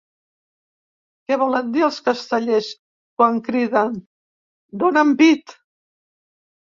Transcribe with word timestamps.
Què 1.31 1.35
volen 1.41 1.67
dir 1.75 1.83
els 1.87 1.99
castellers 2.07 2.69
quan 3.21 3.37
criden 3.49 3.93
‘Dóna’m 4.85 5.13
pit?’ 5.21 5.55